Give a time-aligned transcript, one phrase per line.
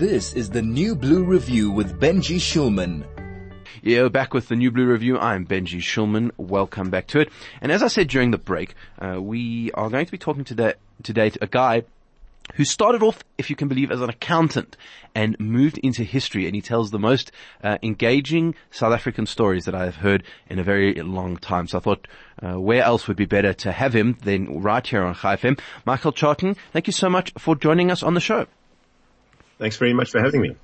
[0.00, 3.04] This is the New Blue Review with Benji Shulman.
[3.82, 5.18] Yeah, back with the New Blue Review.
[5.18, 6.30] I'm Benji Shulman.
[6.38, 7.30] Welcome back to it.
[7.60, 10.72] And as I said during the break, uh, we are going to be talking today,
[11.02, 11.82] today to a guy
[12.54, 14.74] who started off, if you can believe, as an accountant
[15.14, 16.46] and moved into history.
[16.46, 17.30] And he tells the most
[17.62, 21.66] uh, engaging South African stories that I have heard in a very long time.
[21.66, 22.08] So I thought,
[22.42, 25.60] uh, where else would be better to have him than right here on Chai FM?
[25.84, 28.46] Michael Charton, thank you so much for joining us on the show.
[29.60, 30.56] Thanks very much for having me.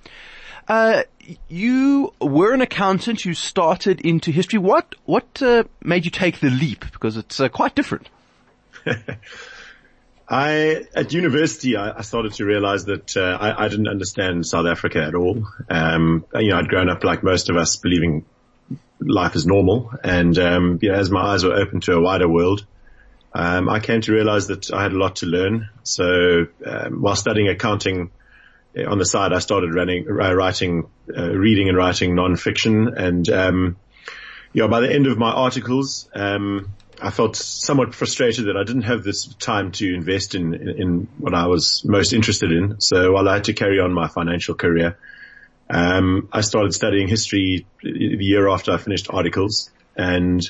[0.67, 1.03] Uh,
[1.49, 3.25] you were an accountant.
[3.25, 4.59] You started into history.
[4.59, 6.85] What what uh, made you take the leap?
[6.91, 8.09] Because it's uh, quite different.
[10.29, 14.67] I at university I, I, started to realize that uh, I, I, didn't understand South
[14.67, 15.47] Africa at all.
[15.71, 18.25] Um, you know, I'd grown up like most of us, believing
[18.99, 22.29] life is normal, and um, you know, as my eyes were open to a wider
[22.29, 22.67] world,
[23.35, 25.69] um, I came to realize that I had a lot to learn.
[25.85, 28.11] So um, while studying accounting
[28.85, 32.95] on the side, I started running, uh, writing, uh, reading and writing nonfiction.
[32.97, 33.77] And, um,
[34.53, 38.65] you know, by the end of my articles, um, I felt somewhat frustrated that I
[38.65, 42.81] didn't have this time to invest in, in, in, what I was most interested in.
[42.81, 44.99] So while I had to carry on my financial career,
[45.69, 50.43] um, I started studying history the year after I finished articles and,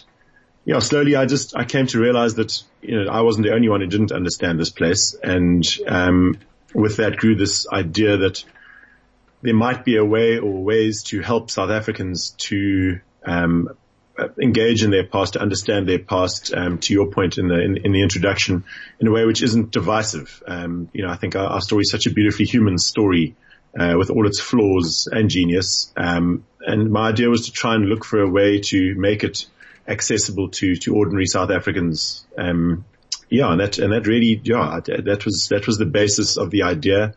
[0.64, 3.54] you know, slowly I just, I came to realize that, you know, I wasn't the
[3.54, 5.16] only one who didn't understand this place.
[5.22, 6.38] And, um,
[6.76, 8.44] with that grew this idea that
[9.42, 13.70] there might be a way or ways to help South Africans to um,
[14.40, 16.52] engage in their past, to understand their past.
[16.54, 18.64] Um, to your point in the in, in, the introduction,
[19.00, 20.42] in a way which isn't divisive.
[20.46, 23.36] Um, you know, I think our, our, story is such a beautifully human story
[23.78, 25.92] uh, with all its flaws and genius.
[25.96, 29.46] Um, and my idea was to try and look for a way to make it
[29.88, 32.26] accessible to to ordinary South Africans.
[32.36, 32.84] Um,
[33.28, 36.62] yeah, and that, and that really, yeah, that was, that was the basis of the
[36.62, 37.14] idea.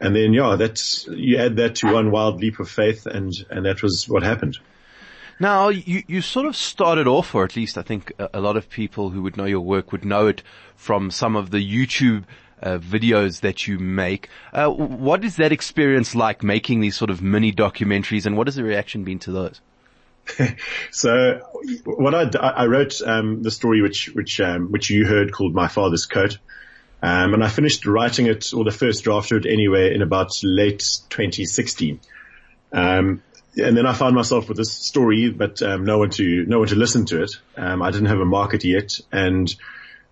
[0.00, 3.64] And then, yeah, that's, you add that to one wild leap of faith and, and
[3.64, 4.58] that was what happened.
[5.40, 8.56] Now, you, you sort of started off, or at least I think a, a lot
[8.56, 10.42] of people who would know your work would know it
[10.76, 12.24] from some of the YouTube
[12.62, 14.28] uh, videos that you make.
[14.52, 18.56] Uh, what is that experience like making these sort of mini documentaries and what has
[18.56, 19.60] the reaction been to those?
[20.90, 21.40] so
[21.84, 25.68] what I, I wrote um, the story which which um, which you heard called My
[25.68, 26.38] Father's Coat,
[27.02, 30.30] um, and I finished writing it or the first draft of it anyway in about
[30.42, 32.00] late 2016.
[32.72, 33.22] Um,
[33.56, 36.68] and then I found myself with this story, but um, no one to no one
[36.68, 37.32] to listen to it.
[37.56, 39.54] Um, I didn't have a market yet, and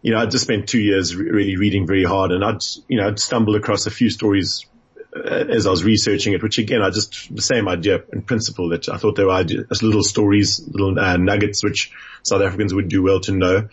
[0.00, 2.98] you know I'd just spent two years re- really reading very hard, and I'd you
[2.98, 4.66] know I'd stumbled across a few stories
[5.14, 8.88] as I was researching it, which again, I just, the same idea in principle that
[8.88, 11.92] I thought there were as little stories, little uh, nuggets, which
[12.22, 13.68] South Africans would do well to know.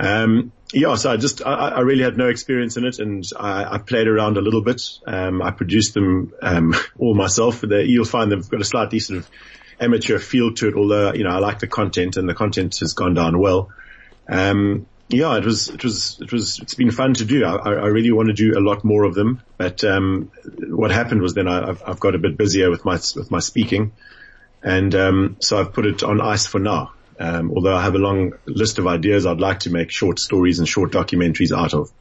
[0.00, 3.74] Um, yeah, so I just, I, I, really had no experience in it and I,
[3.74, 4.82] I played around a little bit.
[5.06, 7.60] Um, I produced them, um, all myself.
[7.60, 9.30] They, you'll find they've got a slightly sort of
[9.80, 12.92] amateur feel to it, although, you know, I like the content and the content has
[12.92, 13.70] gone down well.
[14.28, 17.44] Um, yeah, it was, it was, it was, it's been fun to do.
[17.44, 19.42] I, I really want to do a lot more of them.
[19.56, 20.30] But, um,
[20.68, 23.40] what happened was then I, have I've got a bit busier with my, with my
[23.40, 23.92] speaking.
[24.62, 26.92] And, um, so I've put it on ice for now.
[27.20, 30.58] Um, although I have a long list of ideas I'd like to make short stories
[30.58, 31.92] and short documentaries out of.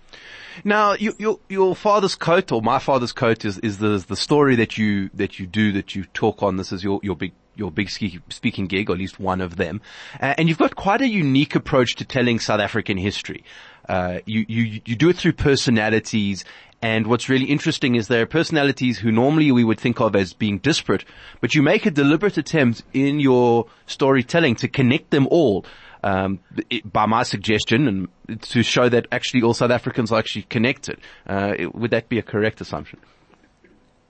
[0.63, 4.55] Now, you, your your father's coat or my father's coat is is the the story
[4.57, 6.57] that you that you do that you talk on.
[6.57, 7.89] This is your your big your big
[8.29, 9.81] speaking gig, or at least one of them.
[10.19, 13.43] Uh, and you've got quite a unique approach to telling South African history.
[13.89, 16.45] Uh, you, you, you do it through personalities
[16.81, 20.33] and what's really interesting is there are personalities who normally we would think of as
[20.33, 21.05] being disparate,
[21.39, 25.65] but you make a deliberate attempt in your storytelling to connect them all.
[26.03, 26.39] Um,
[26.71, 27.87] it, by my suggestion,
[28.27, 30.99] and to show that actually all South Africans are actually connected.
[31.27, 32.97] Uh, it, would that be a correct assumption?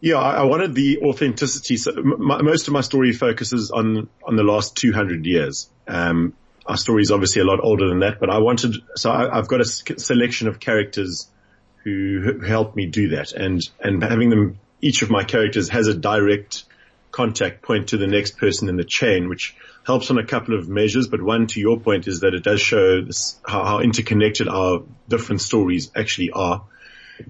[0.01, 1.77] Yeah, I, wanted the authenticity.
[1.77, 5.69] So my, most of my story focuses on on the last 200 years.
[5.87, 6.33] Um,
[6.65, 8.77] our story is obviously a lot older than that, but I wanted.
[8.95, 11.29] So I, have got a selection of characters
[11.83, 14.59] who, who helped me do that, and and having them.
[14.83, 16.63] Each of my characters has a direct
[17.11, 19.55] contact point to the next person in the chain, which
[19.85, 21.07] helps on a couple of measures.
[21.07, 24.81] But one, to your point, is that it does show this, how, how interconnected our
[25.07, 26.63] different stories actually are.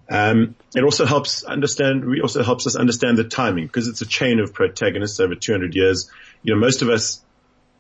[0.09, 4.05] Um, it also helps understand, it also helps us understand the timing because it's a
[4.05, 6.09] chain of protagonists over 200 years.
[6.43, 7.23] You know, most of us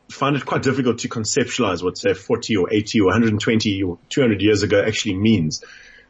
[0.09, 4.41] find it quite difficult to conceptualize what say 40 or 80 or 120 or 200
[4.41, 5.63] years ago actually means.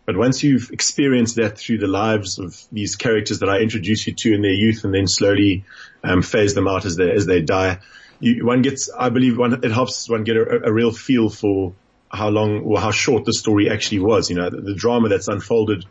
[0.05, 4.13] But once you've experienced that through the lives of these characters that I introduce you
[4.13, 5.63] to in their youth and then slowly
[6.03, 7.79] um, phase them out as they as they die,
[8.19, 11.73] you, one gets, I believe, one it helps one get a, a real feel for
[12.11, 14.29] how long or how short the story actually was.
[14.29, 15.85] You know, the, the drama that's unfolded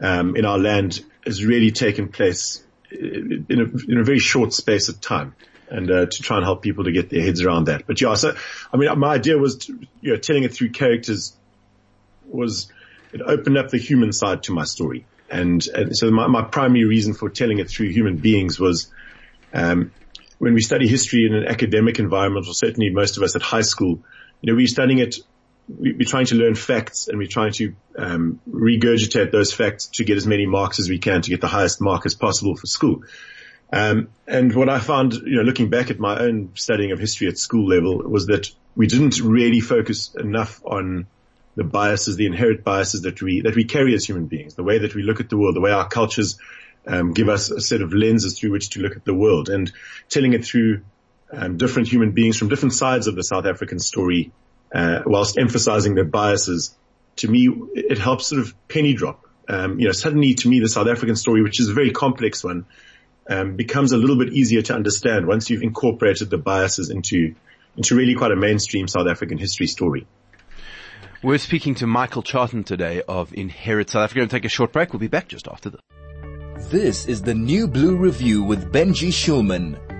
[0.00, 4.88] um, in our land has really taken place in a, in a very short space
[4.88, 5.34] of time
[5.70, 7.86] and uh, to try and help people to get their heads around that.
[7.86, 8.36] But yeah, so
[8.72, 11.36] I mean, my idea was, to, you know, telling it through characters
[12.26, 12.70] was
[13.12, 16.84] it opened up the human side to my story, and, and so my, my primary
[16.84, 18.92] reason for telling it through human beings was,
[19.52, 19.92] um,
[20.38, 23.62] when we study history in an academic environment, or certainly most of us at high
[23.62, 24.02] school,
[24.40, 25.16] you know, we're studying it
[25.68, 30.16] we're trying to learn facts and we're trying to um, regurgitate those facts to get
[30.16, 33.02] as many marks as we can to get the highest mark as possible for school.
[33.72, 37.28] Um, and what I found, you know, looking back at my own studying of history
[37.28, 41.06] at school level was that we didn't really focus enough on
[41.56, 44.78] the biases, the inherent biases that we, that we carry as human beings, the way
[44.78, 46.38] that we look at the world, the way our cultures,
[46.86, 49.72] um, give us a set of lenses through which to look at the world and
[50.10, 50.82] telling it through,
[51.32, 54.30] um, different human beings from different sides of the South African story
[54.74, 56.76] uh, whilst emphasizing their biases,
[57.16, 59.24] to me, it helps sort of penny drop.
[59.48, 62.42] Um, you know, suddenly to me, the South African story, which is a very complex
[62.42, 62.66] one,
[63.28, 67.34] um, becomes a little bit easier to understand once you've incorporated the biases into
[67.76, 70.06] into really quite a mainstream South African history story.
[71.22, 74.20] We're speaking to Michael Charton today of Inherit South Africa.
[74.20, 74.92] We'll take a short break.
[74.92, 75.80] We'll be back just after this.
[76.70, 79.93] This is the New Blue Review with Benji Shulman.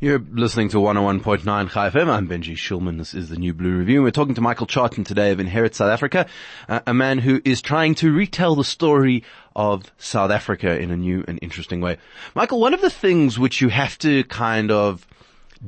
[0.00, 2.08] You're listening to 101.9 Chai FM.
[2.08, 2.98] I'm Benji Shulman.
[2.98, 4.00] This is the New Blue Review.
[4.00, 6.28] We're talking to Michael Charton today of Inherit South Africa,
[6.68, 9.24] uh, a man who is trying to retell the story
[9.56, 11.96] of South Africa in a new and interesting way.
[12.36, 15.04] Michael, one of the things which you have to kind of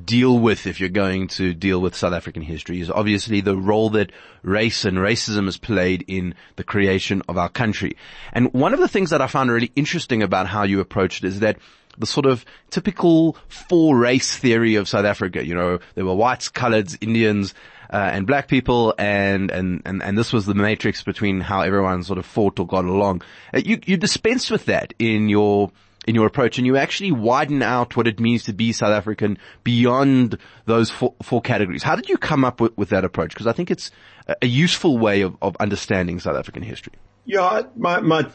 [0.05, 3.91] deal with if you're going to deal with South African history is obviously the role
[3.91, 4.13] that
[4.45, 7.97] race and racism has played in the creation of our country.
[8.33, 11.27] And one of the things that I found really interesting about how you approached it
[11.27, 11.59] is that
[11.99, 15.45] the sort of typical four race theory of South Africa.
[15.45, 17.55] You know, there were whites, coloreds, Indians,
[17.93, 22.05] uh, and black people, and, and, and, and this was the matrix between how everyone
[22.05, 23.23] sort of fought or got along.
[23.53, 25.73] Uh, you, you dispense with that in your,
[26.07, 29.39] in your approach and you actually widen out what it means to be South African
[29.65, 31.83] beyond those four, four categories.
[31.83, 33.31] How did you come up with, with that approach?
[33.35, 33.91] Because I think it's
[34.29, 36.95] a, a useful way of, of understanding South African history.
[37.27, 38.27] Yeah, my, my,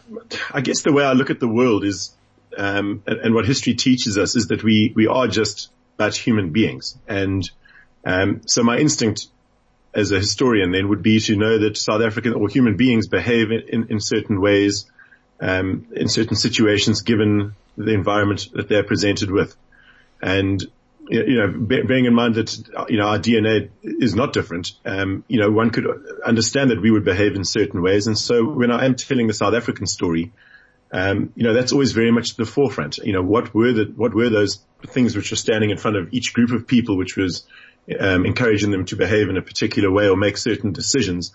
[0.52, 2.12] I guess the way I look at the world is
[2.58, 6.52] um, and, and, what history teaches us is that we we are just but human
[6.52, 7.50] beings, and
[8.06, 9.28] um, so my instinct
[9.94, 13.52] as a historian then would be to know that South African or human beings behave
[13.52, 14.92] in, in, in certain ways,
[15.40, 19.56] um, in certain situations, given the environment that they're presented with,
[20.22, 20.64] and
[21.08, 22.58] you know, bearing in mind that
[22.90, 25.86] you know our DNA is not different, um, you know, one could
[26.26, 29.34] understand that we would behave in certain ways, and so when I am telling the
[29.34, 30.32] South African story
[30.92, 32.98] um, you know, that's always very much the forefront.
[32.98, 36.14] You know, what were the, what were those things which were standing in front of
[36.14, 37.46] each group of people, which was,
[38.00, 41.34] um, encouraging them to behave in a particular way or make certain decisions.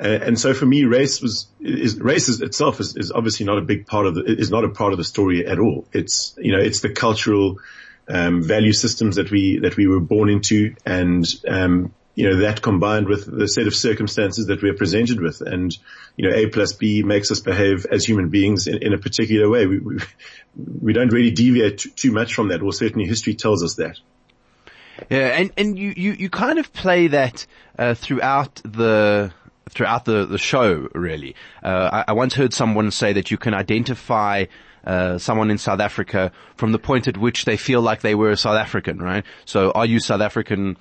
[0.00, 3.58] Uh, and so for me, race was, is, race is, itself is, is obviously not
[3.58, 5.86] a big part of the, is not a part of the story at all.
[5.92, 7.58] It's, you know, it's the cultural,
[8.08, 12.62] um, value systems that we, that we were born into and, um, you know, that
[12.62, 15.76] combined with the set of circumstances that we're presented with and,
[16.16, 19.48] you know, A plus B makes us behave as human beings in, in a particular
[19.48, 19.66] way.
[19.66, 19.98] We, we,
[20.54, 23.98] we, don't really deviate too, too much from that, or certainly history tells us that.
[25.10, 27.46] Yeah, and, and you, you, you kind of play that,
[27.78, 29.32] uh, throughout the,
[29.70, 31.34] throughout the, the show, really.
[31.64, 34.44] Uh, I, I once heard someone say that you can identify
[34.86, 38.30] uh, someone in South Africa from the point at which they feel like they were
[38.30, 39.24] a South African, right?
[39.46, 40.76] So are you South African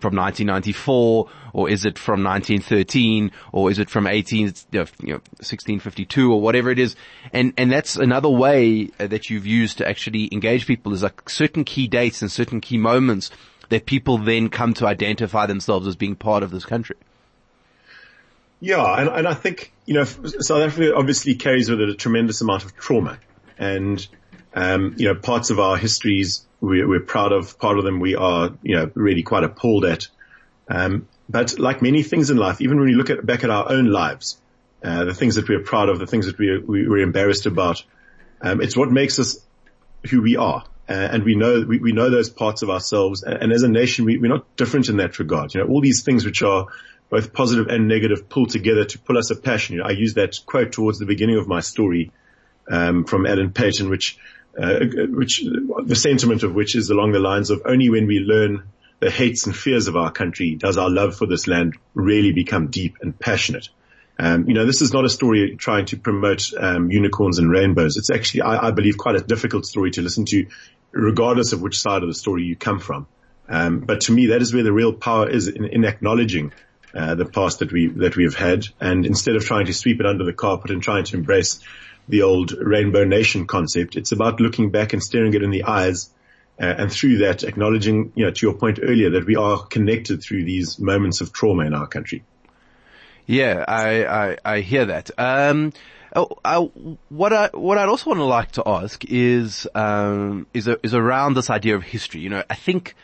[0.00, 6.32] from 1994 or is it from 1913 or is it from 18, you know, 1652
[6.32, 6.96] or whatever it is?
[7.32, 11.28] And, and that's another way uh, that you've used to actually engage people is like
[11.28, 13.30] certain key dates and certain key moments
[13.68, 16.96] that people then come to identify themselves as being part of this country.
[18.60, 22.40] Yeah, and, and I think, you know, South Africa obviously carries with it a tremendous
[22.40, 23.18] amount of trauma
[23.56, 24.04] and,
[24.54, 28.14] um, you know, parts of our histories we're, we're, proud of, part of them we
[28.14, 30.08] are, you know, really quite appalled at.
[30.68, 33.70] Um, but like many things in life, even when we look at, back at our
[33.70, 34.40] own lives,
[34.82, 37.82] uh, the things that we're proud of, the things that we, we, we're embarrassed about,
[38.40, 39.38] um, it's what makes us
[40.10, 40.64] who we are.
[40.88, 43.22] Uh, and we know, we, we know those parts of ourselves.
[43.22, 45.54] And, as a nation, we, we're not different in that regard.
[45.54, 46.66] You know, all these things which are
[47.10, 49.74] both positive and negative pull together to pull us a passion.
[49.74, 52.10] You know, I use that quote towards the beginning of my story,
[52.70, 54.18] um, from Alan Paton, which,
[54.60, 55.42] uh, which
[55.84, 58.64] the sentiment of which is along the lines of only when we learn
[59.00, 62.68] the hates and fears of our country does our love for this land really become
[62.68, 63.68] deep and passionate.
[64.18, 67.96] Um, you know, this is not a story trying to promote um, unicorns and rainbows.
[67.96, 70.46] It's actually, I, I, believe, quite a difficult story to listen to,
[70.90, 73.06] regardless of which side of the story you come from.
[73.48, 76.52] Um, but to me, that is where the real power is in, in acknowledging
[76.92, 80.00] uh, the past that we that we have had, and instead of trying to sweep
[80.00, 81.60] it under the carpet and trying to embrace
[82.08, 86.10] the old rainbow nation concept, it's about looking back and staring it in the eyes,
[86.60, 90.22] uh, and through that acknowledging, you know, to your point earlier, that we are connected
[90.22, 92.24] through these moments of trauma in our country.
[93.26, 95.10] Yeah, I I, I hear that.
[95.18, 95.72] Um,
[96.16, 96.56] oh, I,
[97.10, 100.94] what I what I'd also want to like to ask is um, is a, is
[100.94, 102.22] around this idea of history.
[102.22, 102.94] You know, I think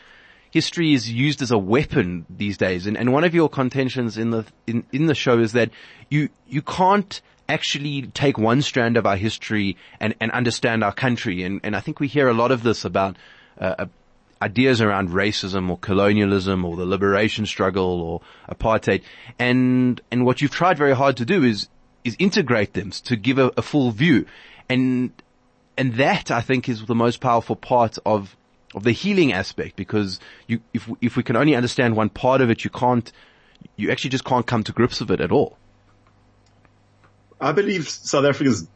[0.55, 2.87] history is used as a weapon these days.
[2.87, 5.69] And, and one of your contentions in the, in, in the show is that
[6.09, 11.43] you, you can't actually take one strand of our history and, and understand our country.
[11.43, 13.17] And, and I think we hear a lot of this about,
[13.59, 13.85] uh, uh
[14.41, 18.21] ideas around racism or colonialism or the liberation struggle or
[18.53, 19.01] apartheid.
[19.39, 21.69] And, and what you've tried very hard to do is,
[22.03, 24.25] is integrate them to give a, a full view.
[24.69, 25.11] And,
[25.77, 28.35] and that I think is the most powerful part of,
[28.73, 32.49] of the healing aspect because you, if, if we can only understand one part of
[32.49, 33.11] it, you can't,
[33.77, 35.57] you actually just can't come to grips with it at all.
[37.39, 38.67] I believe South Africa's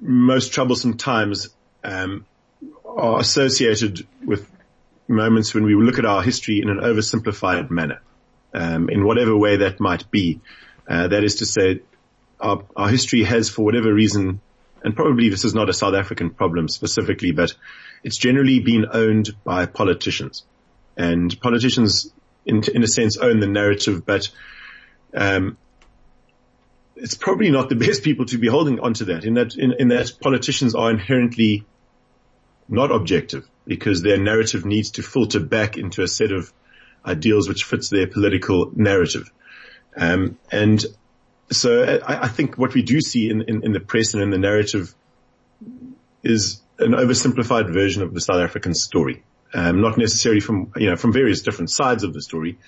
[0.00, 1.48] most troublesome times
[1.82, 2.26] um,
[2.84, 4.50] are associated with
[5.08, 8.00] moments when we look at our history in an oversimplified manner,
[8.54, 10.40] um, in whatever way that might be.
[10.88, 11.80] Uh, that is to say,
[12.40, 14.40] our, our history has, for whatever reason,
[14.82, 17.54] and probably this is not a South African problem specifically, but
[18.04, 20.44] it's generally been owned by politicians.
[20.96, 22.12] And politicians,
[22.44, 24.28] in, in a sense, own the narrative, but
[25.12, 25.56] um,
[26.96, 29.24] it's probably not the best people to be holding onto that.
[29.24, 31.64] In that, in, in that politicians are inherently
[32.68, 36.52] not objective because their narrative needs to filter back into a set of
[37.04, 39.30] ideals which fits their political narrative.
[39.96, 40.84] Um, and
[41.50, 44.30] so I, I, think what we do see in, in, in the press and in
[44.30, 44.94] the narrative
[46.22, 49.22] is an oversimplified version of the South African story.
[49.54, 52.58] Um, not necessarily from, you know, from various different sides of the story,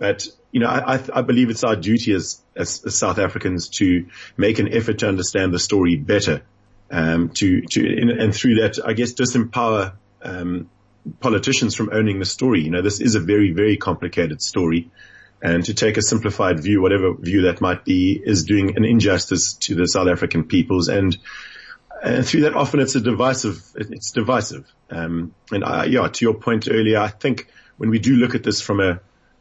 [0.00, 4.06] but, you know, I, I, believe it's our duty as, as, as, South Africans to
[4.34, 6.40] make an effort to understand the story better,
[6.90, 9.92] um, to, to, and through that, I guess, disempower,
[10.22, 10.70] um,
[11.20, 12.62] politicians from owning the story.
[12.62, 14.90] You know, this is a very, very complicated story.
[15.42, 19.52] And to take a simplified view, whatever view that might be, is doing an injustice
[19.54, 20.88] to the South African peoples.
[20.88, 21.16] And
[22.02, 23.62] and through that, often it's a divisive.
[23.74, 24.66] It's divisive.
[24.90, 28.42] Um, and I, yeah, to your point earlier, I think when we do look at
[28.42, 29.00] this from a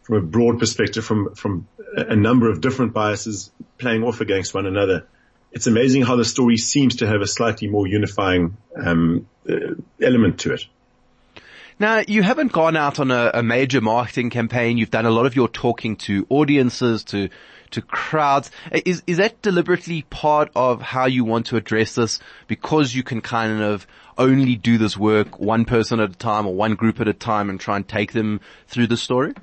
[0.10, 4.66] from a broad perspective, from from a number of different biases playing off against one
[4.66, 5.08] another,
[5.52, 10.40] it's amazing how the story seems to have a slightly more unifying um, uh, element
[10.40, 10.66] to it.
[11.78, 14.80] Now, you haven't gone out on a, a, major marketing campaign.
[14.80, 17.30] You've done a lot of your talking to audiences, to
[17.70, 18.50] to crowds.
[18.72, 22.20] Is, is that deliberately part of how you want to address this?
[22.48, 23.86] Because you can kind of
[24.18, 27.52] only do this work one person at a time or one group at a time
[27.52, 29.36] and try and take them through the story?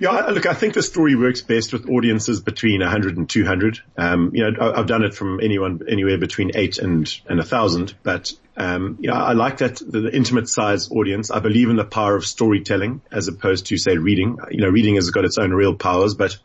[0.00, 3.80] Yeah, look, I think the story works best with audiences between 100 and 200.
[3.96, 7.94] Um, you know, I've done it from anyone, anywhere between eight and, and a thousand,
[8.04, 11.32] but, um, yeah, I like that, the, the, intimate size audience.
[11.32, 14.38] I believe in the power of storytelling as opposed to say reading.
[14.50, 16.36] You know, reading has got its own real powers, but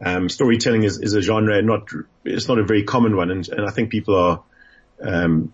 [0.00, 1.88] um, storytelling is, is a genre, not,
[2.24, 3.30] it's not a very common one.
[3.30, 4.42] And, and I think people are,
[5.02, 5.52] um,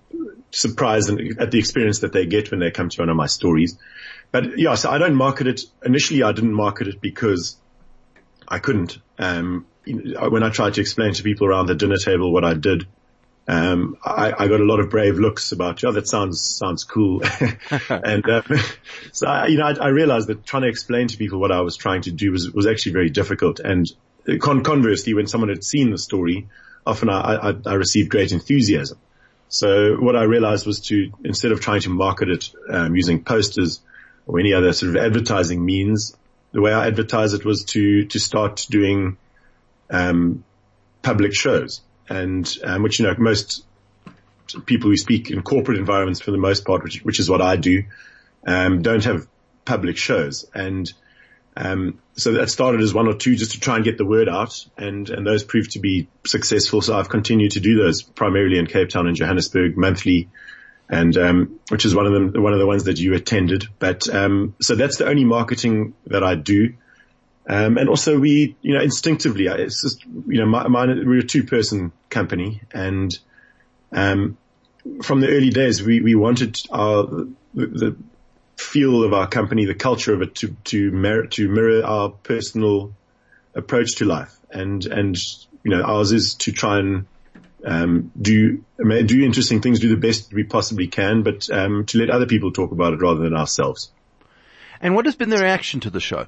[0.50, 3.78] surprised at the experience that they get when they come to one of my stories.
[4.32, 5.62] But yeah, so I don't market it.
[5.84, 7.56] Initially, I didn't market it because
[8.46, 8.98] I couldn't.
[9.18, 12.86] Um, when I tried to explain to people around the dinner table what I did,
[13.48, 17.22] um, I, I, got a lot of brave looks about, yeah, that sounds, sounds cool.
[17.88, 18.42] and, uh,
[19.12, 21.62] so I, you know, I, I, realized that trying to explain to people what I
[21.62, 23.58] was trying to do was, was actually very difficult.
[23.58, 23.90] And
[24.38, 26.48] Con- conversely, when someone had seen the story,
[26.86, 28.98] often I, I, I, received great enthusiasm.
[29.48, 33.80] So what I realized was to, instead of trying to market it um, using posters
[34.30, 36.16] or any other sort of advertising means,
[36.52, 39.16] the way I advertised it was to, to start doing
[39.90, 40.44] um,
[41.02, 43.64] public shows and um, which, you know, most
[44.66, 47.56] people who speak in corporate environments for the most part, which, which is what I
[47.56, 47.84] do,
[48.46, 49.26] um, don't have
[49.64, 50.48] public shows.
[50.54, 50.92] And
[51.56, 54.28] um, so that started as one or two just to try and get the word
[54.28, 56.82] out and, and those proved to be successful.
[56.82, 60.28] So I've continued to do those primarily in Cape Town and Johannesburg monthly
[60.90, 63.68] and, um, which is one of them, one of the ones that you attended.
[63.78, 66.74] But, um, so that's the only marketing that I do.
[67.48, 71.22] Um, and also we, you know, instinctively, it's just, you know, my, mine, we're a
[71.22, 73.16] two person company and,
[73.92, 74.36] um,
[75.02, 77.06] from the early days, we, we wanted our,
[77.54, 77.96] the, the
[78.56, 82.92] feel of our company, the culture of it to, to mirror, to mirror our personal
[83.54, 84.36] approach to life.
[84.50, 85.16] And, and,
[85.64, 87.06] you know, ours is to try and,
[87.64, 92.10] um, do, do interesting things, do the best we possibly can, but, um, to let
[92.10, 93.92] other people talk about it rather than ourselves.
[94.80, 96.26] And what has been the reaction to the show?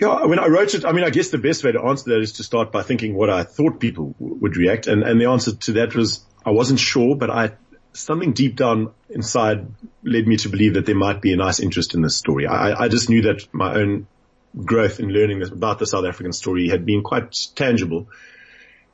[0.00, 2.20] Yeah, when I wrote it, I mean, I guess the best way to answer that
[2.20, 4.88] is to start by thinking what I thought people w- would react.
[4.88, 7.52] And, and the answer to that was I wasn't sure, but I,
[7.92, 9.68] something deep down inside
[10.02, 12.46] led me to believe that there might be a nice interest in this story.
[12.46, 14.08] I, I just knew that my own
[14.56, 18.08] growth in learning this, about the South African story had been quite tangible.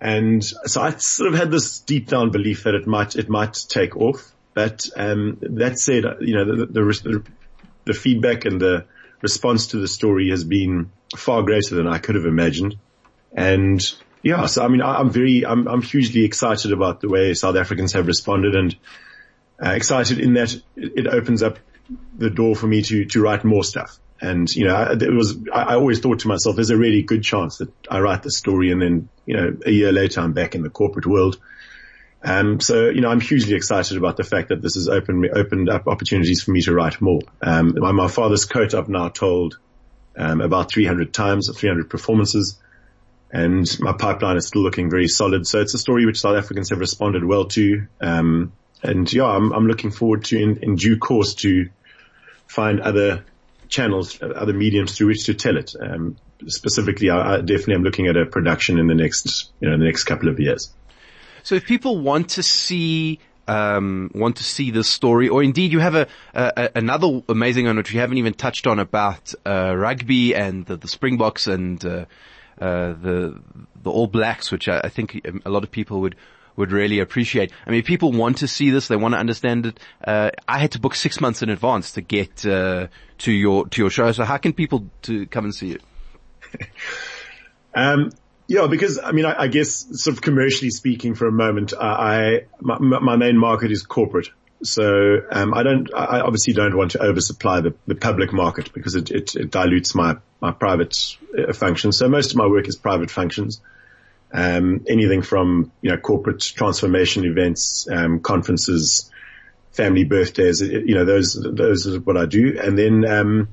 [0.00, 3.54] And so I sort of had this deep down belief that it might, it might
[3.68, 4.32] take off.
[4.54, 7.24] But, um, that said, you know, the, the,
[7.84, 8.86] the, feedback and the,
[9.22, 12.76] response to the story has been far greater than I could have imagined.
[13.32, 13.80] And
[14.22, 17.56] yeah, so I mean, I, am very, I'm, I'm hugely excited about the way South
[17.56, 18.76] Africans have responded and
[19.62, 21.58] uh, excited in that it opens up
[22.16, 23.98] the door for me to, to write more stuff.
[24.20, 27.58] And, you know, it was, I always thought to myself, there's a really good chance
[27.58, 30.62] that I write the story and then, you know, a year later I'm back in
[30.62, 31.38] the corporate world.
[32.22, 35.30] Um, so, you know, I'm hugely excited about the fact that this has opened me,
[35.30, 37.20] opened up opportunities for me to write more.
[37.40, 39.58] Um, my, my, father's coat I've now told,
[40.16, 42.60] um, about 300 times, 300 performances,
[43.32, 45.46] and my pipeline is still looking very solid.
[45.46, 47.86] So it's a story which South Africans have responded well to.
[48.00, 51.68] Um, and yeah, I'm, I'm, looking forward to in, in, due course to
[52.46, 53.24] find other
[53.70, 55.74] channels, other mediums through which to tell it.
[55.80, 59.78] Um, specifically, I, I definitely am looking at a production in the next, you know,
[59.78, 60.72] the next couple of years.
[61.42, 65.80] So if people want to see um, want to see this story, or indeed you
[65.80, 70.34] have a, a, another amazing one which we haven't even touched on about uh, rugby
[70.34, 72.04] and the, the Springboks and uh,
[72.60, 73.40] uh, the
[73.82, 76.14] the All Blacks, which I, I, think a lot of people would
[76.60, 77.50] would really appreciate.
[77.66, 79.80] I mean, people want to see this; they want to understand it.
[80.04, 82.86] Uh, I had to book six months in advance to get uh,
[83.18, 84.12] to your to your show.
[84.12, 85.82] So, how can people to come and see it?
[87.74, 88.10] um,
[88.50, 92.46] yeah, because I mean, I, I, guess sort of commercially speaking for a moment, I,
[92.60, 94.30] my, my main market is corporate.
[94.64, 98.96] So, um, I don't, I obviously don't want to oversupply the, the public market because
[98.96, 101.96] it, it, it dilutes my, my private uh, functions.
[101.96, 103.60] So most of my work is private functions.
[104.32, 109.10] Um, anything from, you know, corporate transformation events, um, conferences,
[109.72, 112.58] family birthdays, you know, those, those are what I do.
[112.60, 113.48] And then, um,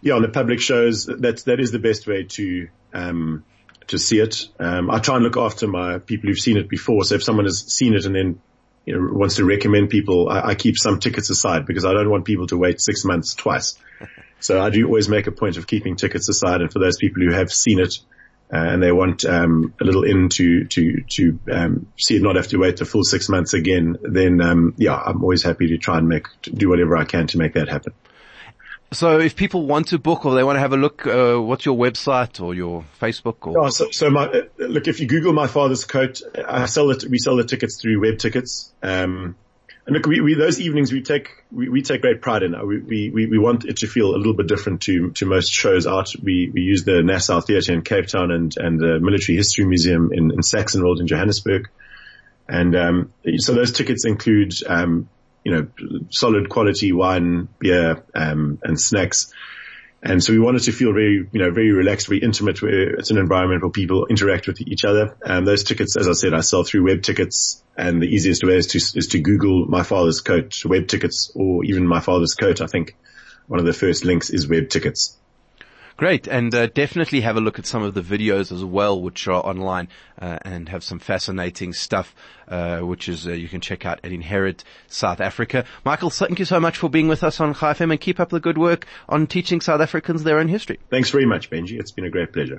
[0.00, 3.44] yeah, on the public shows, that's, that is the best way to, um,
[3.88, 4.48] to see it.
[4.58, 7.04] Um, I try and look after my people who've seen it before.
[7.04, 8.40] So if someone has seen it and then
[8.86, 12.08] you know, wants to recommend people, I, I, keep some tickets aside because I don't
[12.08, 13.78] want people to wait six months twice.
[14.42, 16.62] So I do always make a point of keeping tickets aside.
[16.62, 17.98] And for those people who have seen it
[18.52, 22.36] uh, and they want um, a little in to to to um, see it, not
[22.36, 25.78] have to wait the full six months again, then um, yeah, I'm always happy to
[25.78, 27.92] try and make do whatever I can to make that happen.
[28.92, 31.64] So if people want to book or they want to have a look, uh, what's
[31.64, 33.66] your website or your Facebook or?
[33.66, 37.04] Oh, so, so my, uh, look, if you Google my father's coat, I sell it,
[37.08, 38.72] we sell the tickets through web tickets.
[38.82, 39.36] Um,
[39.90, 42.54] and look, we, we, those evenings we take, we, we take great pride in.
[42.64, 45.84] We, we, we want it to feel a little bit different to, to most shows
[45.84, 46.12] out.
[46.22, 50.10] We, we use the Nassau Theatre in Cape Town and, and the Military History Museum
[50.12, 51.70] in, in Saxonwold in Johannesburg.
[52.48, 55.08] And, um, so those tickets include, um,
[55.42, 55.66] you know,
[56.10, 59.34] solid quality wine, beer, um, and snacks.
[60.02, 63.10] And so we wanted to feel very, you know, very relaxed, very intimate where it's
[63.10, 65.14] an environment where people interact with each other.
[65.22, 68.56] And those tickets, as I said, I sell through web tickets and the easiest way
[68.56, 72.62] is to, is to Google my father's coat web tickets or even my father's coat.
[72.62, 72.96] I think
[73.46, 75.18] one of the first links is web tickets.
[76.00, 79.28] Great, and uh, definitely have a look at some of the videos as well, which
[79.28, 79.86] are online
[80.18, 82.14] uh, and have some fascinating stuff,
[82.48, 85.66] uh, which is uh, you can check out at Inherit South Africa.
[85.84, 88.30] Michael, thank you so much for being with us on Chai FM and keep up
[88.30, 90.78] the good work on teaching South Africans their own history.
[90.88, 91.78] Thanks very much, Benji.
[91.78, 92.58] It's been a great pleasure.